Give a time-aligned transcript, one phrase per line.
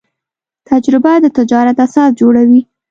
[0.69, 2.61] تجربه د تجارت اساس جوړوي.